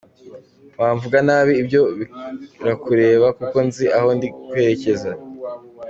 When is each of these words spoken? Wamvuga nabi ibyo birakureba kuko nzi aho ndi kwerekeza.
Wamvuga 0.79 1.17
nabi 1.27 1.53
ibyo 1.61 1.81
birakureba 2.59 3.27
kuko 3.37 3.57
nzi 3.67 3.85
aho 3.97 4.09
ndi 4.17 4.27
kwerekeza. 4.47 5.11